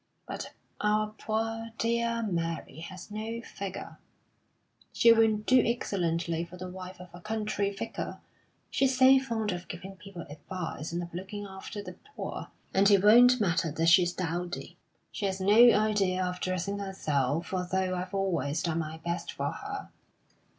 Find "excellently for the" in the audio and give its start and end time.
5.63-6.69